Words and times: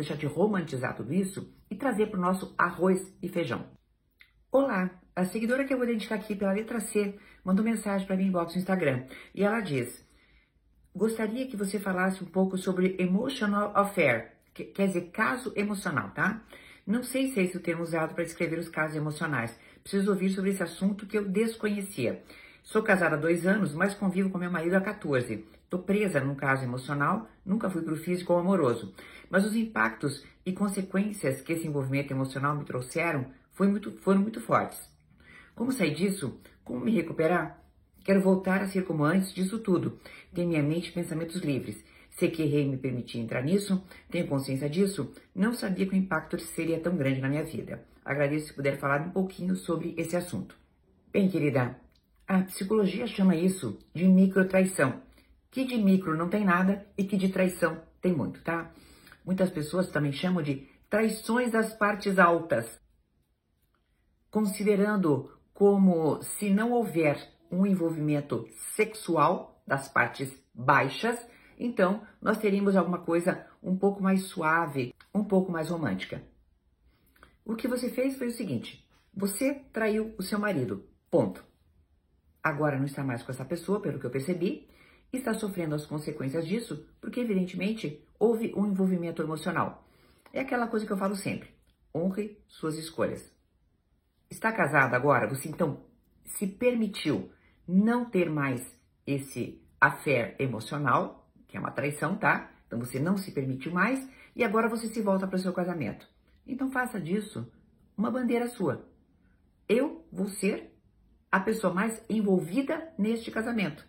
deixar 0.00 0.16
de 0.16 0.26
romantizar 0.26 0.96
tudo 0.96 1.12
isso 1.12 1.52
e 1.70 1.76
trazer 1.76 2.06
para 2.06 2.18
o 2.18 2.22
nosso 2.22 2.54
arroz 2.56 3.12
e 3.22 3.28
feijão. 3.28 3.66
Olá, 4.50 4.90
a 5.14 5.24
seguidora 5.24 5.64
que 5.64 5.72
eu 5.72 5.76
vou 5.76 5.86
identificar 5.86 6.16
aqui 6.16 6.34
pela 6.34 6.52
letra 6.52 6.80
C 6.80 7.14
mandou 7.44 7.64
mensagem 7.64 8.06
para 8.06 8.16
mim 8.16 8.26
inbox 8.26 8.54
no 8.54 8.60
Instagram 8.60 9.04
e 9.34 9.44
ela 9.44 9.60
diz: 9.60 10.04
Gostaria 10.94 11.46
que 11.46 11.56
você 11.56 11.78
falasse 11.78 12.24
um 12.24 12.26
pouco 12.26 12.56
sobre 12.56 12.96
emotional 12.98 13.72
affair, 13.76 14.32
que 14.54 14.64
quer 14.64 14.86
dizer 14.86 15.10
caso 15.10 15.52
emocional, 15.54 16.10
tá? 16.10 16.42
Não 16.86 17.02
sei 17.02 17.28
se 17.28 17.38
é 17.38 17.44
esse 17.44 17.56
o 17.56 17.60
termo 17.60 17.82
usado 17.82 18.14
para 18.14 18.24
descrever 18.24 18.58
os 18.58 18.68
casos 18.68 18.96
emocionais. 18.96 19.56
Preciso 19.82 20.10
ouvir 20.10 20.30
sobre 20.30 20.50
esse 20.50 20.62
assunto 20.62 21.06
que 21.06 21.16
eu 21.16 21.28
desconhecia. 21.28 22.22
Sou 22.62 22.82
casada 22.82 23.16
há 23.16 23.18
dois 23.18 23.46
anos, 23.46 23.74
mas 23.74 23.94
convivo 23.94 24.30
com 24.30 24.38
meu 24.38 24.50
marido 24.50 24.74
há 24.74 24.80
14. 24.80 25.44
Estou 25.70 25.84
presa 25.84 26.18
num 26.18 26.34
caso 26.34 26.64
emocional, 26.64 27.28
nunca 27.46 27.70
fui 27.70 27.80
para 27.82 27.94
o 27.94 27.96
físico 27.96 28.32
ou 28.32 28.40
amoroso. 28.40 28.92
Mas 29.30 29.46
os 29.46 29.54
impactos 29.54 30.26
e 30.44 30.52
consequências 30.52 31.40
que 31.42 31.52
esse 31.52 31.64
envolvimento 31.64 32.12
emocional 32.12 32.56
me 32.56 32.64
trouxeram 32.64 33.26
muito, 33.56 33.92
foram 33.98 34.20
muito 34.20 34.40
fortes. 34.40 34.90
Como 35.54 35.70
sair 35.70 35.94
disso? 35.94 36.40
Como 36.64 36.80
me 36.80 36.90
recuperar? 36.90 37.62
Quero 38.02 38.20
voltar 38.20 38.60
a 38.60 38.66
ser 38.66 38.84
como 38.84 39.04
antes 39.04 39.32
disso 39.32 39.60
tudo. 39.60 39.96
Tenho 40.34 40.48
minha 40.48 40.60
mente 40.60 40.90
pensamentos 40.90 41.36
livres. 41.36 41.84
Sei 42.18 42.28
que 42.28 42.42
errei 42.42 42.66
me 42.66 42.76
permitir 42.76 43.20
entrar 43.20 43.44
nisso, 43.44 43.80
tenho 44.10 44.26
consciência 44.26 44.68
disso, 44.68 45.12
não 45.32 45.52
sabia 45.52 45.86
que 45.86 45.94
o 45.94 45.96
impacto 45.96 46.36
seria 46.40 46.80
tão 46.80 46.96
grande 46.96 47.20
na 47.20 47.28
minha 47.28 47.44
vida. 47.44 47.84
Agradeço 48.04 48.48
se 48.48 48.54
puder 48.54 48.76
falar 48.76 49.02
um 49.02 49.10
pouquinho 49.10 49.54
sobre 49.54 49.94
esse 49.96 50.16
assunto. 50.16 50.56
Bem, 51.12 51.28
querida, 51.28 51.78
a 52.26 52.42
psicologia 52.42 53.06
chama 53.06 53.36
isso 53.36 53.78
de 53.94 54.08
microtraição 54.08 55.08
que 55.50 55.64
de 55.64 55.76
micro 55.76 56.16
não 56.16 56.28
tem 56.28 56.44
nada 56.44 56.86
e 56.96 57.04
que 57.04 57.16
de 57.16 57.28
traição 57.28 57.82
tem 58.00 58.12
muito, 58.12 58.42
tá? 58.42 58.72
Muitas 59.24 59.50
pessoas 59.50 59.88
também 59.88 60.12
chamam 60.12 60.42
de 60.42 60.68
traições 60.88 61.52
das 61.52 61.72
partes 61.74 62.18
altas, 62.18 62.80
considerando 64.30 65.30
como 65.52 66.22
se 66.22 66.50
não 66.50 66.72
houver 66.72 67.16
um 67.50 67.66
envolvimento 67.66 68.48
sexual 68.74 69.62
das 69.66 69.88
partes 69.88 70.32
baixas, 70.54 71.18
então 71.58 72.02
nós 72.20 72.38
teríamos 72.38 72.76
alguma 72.76 72.98
coisa 72.98 73.46
um 73.62 73.76
pouco 73.76 74.02
mais 74.02 74.22
suave, 74.22 74.94
um 75.14 75.24
pouco 75.24 75.52
mais 75.52 75.68
romântica. 75.68 76.22
O 77.44 77.54
que 77.54 77.68
você 77.68 77.90
fez 77.90 78.16
foi 78.16 78.28
o 78.28 78.32
seguinte: 78.32 78.86
você 79.12 79.54
traiu 79.72 80.14
o 80.16 80.22
seu 80.22 80.38
marido, 80.38 80.88
ponto. 81.10 81.44
Agora 82.42 82.78
não 82.78 82.86
está 82.86 83.04
mais 83.04 83.22
com 83.22 83.30
essa 83.30 83.44
pessoa, 83.44 83.80
pelo 83.80 83.98
que 83.98 84.06
eu 84.06 84.10
percebi, 84.10 84.68
está 85.16 85.34
sofrendo 85.34 85.74
as 85.74 85.86
consequências 85.86 86.46
disso 86.46 86.86
porque, 87.00 87.20
evidentemente, 87.20 88.04
houve 88.18 88.52
um 88.56 88.66
envolvimento 88.66 89.22
emocional. 89.22 89.86
É 90.32 90.40
aquela 90.40 90.68
coisa 90.68 90.86
que 90.86 90.92
eu 90.92 90.96
falo 90.96 91.16
sempre: 91.16 91.50
honre 91.94 92.38
suas 92.46 92.76
escolhas. 92.76 93.32
Está 94.30 94.52
casada 94.52 94.96
agora? 94.96 95.28
Você 95.28 95.48
então 95.48 95.84
se 96.24 96.46
permitiu 96.46 97.30
não 97.66 98.04
ter 98.04 98.30
mais 98.30 98.64
esse 99.06 99.60
affair 99.80 100.36
emocional, 100.38 101.28
que 101.48 101.56
é 101.56 101.60
uma 101.60 101.72
traição, 101.72 102.16
tá? 102.16 102.50
Então 102.66 102.78
você 102.78 103.00
não 103.00 103.16
se 103.16 103.32
permitiu 103.32 103.72
mais 103.72 104.08
e 104.36 104.44
agora 104.44 104.68
você 104.68 104.86
se 104.86 105.02
volta 105.02 105.26
para 105.26 105.36
o 105.36 105.40
seu 105.40 105.52
casamento. 105.52 106.06
Então 106.46 106.70
faça 106.70 107.00
disso 107.00 107.50
uma 107.96 108.10
bandeira 108.10 108.48
sua. 108.48 108.86
Eu 109.68 110.06
vou 110.12 110.28
ser 110.28 110.72
a 111.30 111.40
pessoa 111.40 111.72
mais 111.74 112.00
envolvida 112.08 112.92
neste 112.96 113.30
casamento 113.30 113.84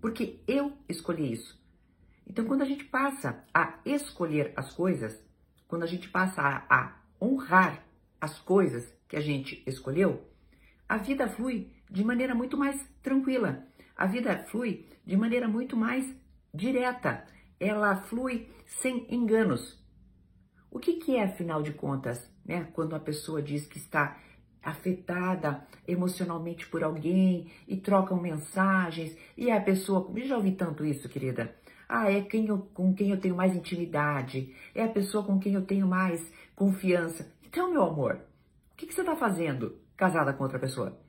porque 0.00 0.40
eu 0.46 0.72
escolhi 0.88 1.32
isso. 1.32 1.60
Então, 2.26 2.44
quando 2.44 2.62
a 2.62 2.64
gente 2.64 2.84
passa 2.84 3.44
a 3.52 3.78
escolher 3.84 4.52
as 4.56 4.72
coisas, 4.72 5.20
quando 5.66 5.82
a 5.82 5.86
gente 5.86 6.08
passa 6.08 6.42
a, 6.42 6.64
a 6.74 6.96
honrar 7.20 7.84
as 8.20 8.38
coisas 8.38 8.92
que 9.08 9.16
a 9.16 9.20
gente 9.20 9.62
escolheu, 9.66 10.28
a 10.88 10.96
vida 10.96 11.28
flui 11.28 11.72
de 11.90 12.04
maneira 12.04 12.34
muito 12.34 12.56
mais 12.56 12.80
tranquila. 13.02 13.66
A 13.96 14.06
vida 14.06 14.44
flui 14.44 14.86
de 15.04 15.16
maneira 15.16 15.48
muito 15.48 15.76
mais 15.76 16.04
direta. 16.54 17.26
Ela 17.58 17.96
flui 17.96 18.48
sem 18.80 19.06
enganos. 19.12 19.78
O 20.70 20.78
que, 20.78 20.94
que 20.94 21.16
é, 21.16 21.24
afinal 21.24 21.62
de 21.62 21.72
contas, 21.72 22.30
né, 22.44 22.68
quando 22.72 22.94
a 22.94 23.00
pessoa 23.00 23.42
diz 23.42 23.66
que 23.66 23.78
está 23.78 24.16
afetada 24.62 25.66
emocionalmente 25.86 26.68
por 26.68 26.82
alguém 26.82 27.50
e 27.66 27.76
trocam 27.76 28.20
mensagens 28.20 29.16
e 29.36 29.50
a 29.50 29.60
pessoa, 29.60 30.10
eu 30.14 30.26
já 30.26 30.36
ouvi 30.36 30.52
tanto 30.52 30.84
isso, 30.84 31.08
querida. 31.08 31.54
Ah, 31.88 32.10
é 32.10 32.20
quem 32.22 32.46
eu, 32.46 32.58
com 32.72 32.94
quem 32.94 33.10
eu 33.10 33.20
tenho 33.20 33.34
mais 33.34 33.54
intimidade, 33.54 34.54
é 34.74 34.84
a 34.84 34.88
pessoa 34.88 35.24
com 35.24 35.40
quem 35.40 35.54
eu 35.54 35.66
tenho 35.66 35.88
mais 35.88 36.32
confiança. 36.54 37.32
Então, 37.44 37.72
meu 37.72 37.82
amor, 37.82 38.20
o 38.72 38.76
que, 38.76 38.86
que 38.86 38.94
você 38.94 39.00
está 39.00 39.16
fazendo 39.16 39.76
casada 39.96 40.32
com 40.32 40.44
outra 40.44 40.58
pessoa? 40.58 41.00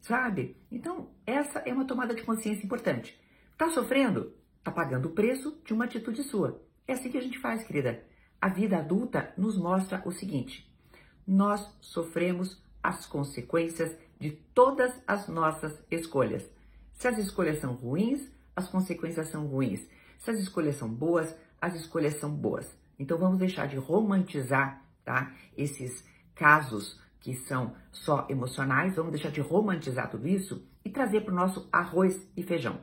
Sabe? 0.00 0.56
Então, 0.70 1.10
essa 1.26 1.60
é 1.60 1.72
uma 1.72 1.86
tomada 1.86 2.14
de 2.14 2.22
consciência 2.22 2.64
importante. 2.64 3.18
Tá 3.56 3.70
sofrendo? 3.70 4.34
Tá 4.62 4.70
pagando 4.70 5.06
o 5.06 5.12
preço 5.12 5.58
de 5.64 5.72
uma 5.72 5.86
atitude 5.86 6.22
sua. 6.22 6.62
É 6.86 6.92
assim 6.92 7.10
que 7.10 7.18
a 7.18 7.22
gente 7.22 7.38
faz, 7.38 7.62
querida. 7.62 8.04
A 8.40 8.48
vida 8.48 8.78
adulta 8.78 9.32
nos 9.36 9.56
mostra 9.56 10.02
o 10.04 10.12
seguinte: 10.12 10.70
nós 11.26 11.66
sofremos 11.80 12.62
as 12.82 13.06
consequências 13.06 13.96
de 14.18 14.30
todas 14.30 14.92
as 15.06 15.28
nossas 15.28 15.82
escolhas. 15.90 16.48
Se 16.92 17.08
as 17.08 17.18
escolhas 17.18 17.58
são 17.58 17.72
ruins, 17.74 18.28
as 18.54 18.68
consequências 18.68 19.28
são 19.28 19.46
ruins. 19.46 19.86
Se 20.18 20.30
as 20.30 20.38
escolhas 20.38 20.76
são 20.76 20.88
boas, 20.88 21.34
as 21.60 21.74
escolhas 21.74 22.14
são 22.14 22.30
boas. 22.30 22.78
Então 22.98 23.16
vamos 23.16 23.38
deixar 23.38 23.66
de 23.66 23.76
romantizar, 23.76 24.84
tá? 25.04 25.32
Esses 25.56 26.04
casos 26.34 27.00
que 27.20 27.34
são 27.34 27.74
só 27.90 28.26
emocionais, 28.28 28.96
vamos 28.96 29.12
deixar 29.12 29.30
de 29.30 29.40
romantizar 29.40 30.10
tudo 30.10 30.28
isso 30.28 30.66
e 30.84 30.90
trazer 30.90 31.22
para 31.22 31.32
o 31.32 31.36
nosso 31.36 31.68
arroz 31.72 32.20
e 32.36 32.42
feijão. 32.42 32.80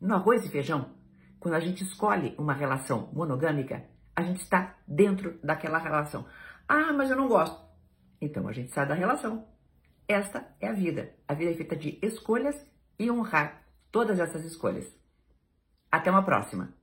No 0.00 0.14
arroz 0.14 0.44
e 0.44 0.48
feijão, 0.48 0.90
quando 1.38 1.54
a 1.54 1.60
gente 1.60 1.82
escolhe 1.82 2.34
uma 2.38 2.52
relação 2.52 3.10
monogâmica, 3.12 3.84
a 4.14 4.22
gente 4.22 4.42
está 4.42 4.74
dentro 4.86 5.38
daquela 5.42 5.78
relação. 5.78 6.26
Ah, 6.66 6.92
mas 6.92 7.10
eu 7.10 7.16
não 7.16 7.28
gosto. 7.28 7.67
Então 8.20 8.48
a 8.48 8.52
gente 8.52 8.70
sai 8.72 8.86
da 8.86 8.94
relação. 8.94 9.46
Esta 10.06 10.46
é 10.60 10.68
a 10.68 10.72
vida. 10.72 11.14
A 11.26 11.34
vida 11.34 11.50
é 11.50 11.54
feita 11.54 11.76
de 11.76 11.98
escolhas 12.02 12.56
e 12.98 13.10
honrar 13.10 13.62
todas 13.90 14.18
essas 14.18 14.44
escolhas. 14.44 14.86
Até 15.90 16.10
uma 16.10 16.24
próxima! 16.24 16.77